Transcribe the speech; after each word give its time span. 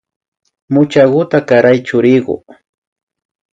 Muchakuta 0.73 1.37
karaway 1.47 1.79
churiku 1.87 2.35